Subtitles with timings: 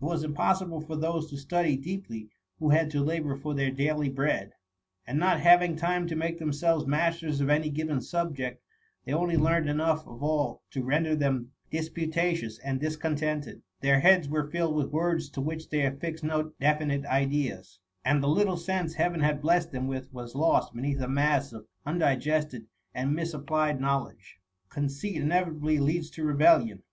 [0.00, 2.28] It was impossible for those to study deeply
[2.60, 4.52] who had to labour for their daily bread;
[5.04, 8.62] and not having time to make themselves masters of any given subject,
[9.04, 13.62] they only learned enough of all to render them disputatious and discontented.
[13.80, 18.28] Their heads were filled with words to which they affixed no definite ideas, and the
[18.28, 23.12] little sense Heaven had blessed them with was lost beneath a mass of undigested and
[23.12, 24.38] misapplied knowledge.
[24.68, 26.84] Conceit inevitably leads to rebellion.